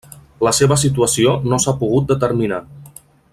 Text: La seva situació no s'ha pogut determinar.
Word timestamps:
La 0.45 0.53
seva 0.59 0.77
situació 0.83 1.35
no 1.51 1.59
s'ha 1.65 1.77
pogut 1.83 2.09
determinar. 2.13 2.63